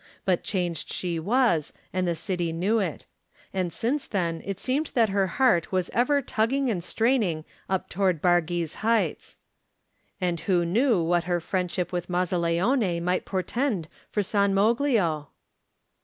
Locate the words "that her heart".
4.95-5.71